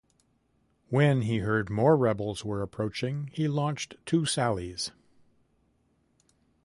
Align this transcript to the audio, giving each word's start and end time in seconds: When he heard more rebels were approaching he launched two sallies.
When 0.89 1.21
he 1.21 1.37
heard 1.41 1.69
more 1.69 1.95
rebels 1.95 2.43
were 2.43 2.63
approaching 2.63 3.29
he 3.33 3.47
launched 3.47 3.97
two 4.07 4.25
sallies. 4.25 4.91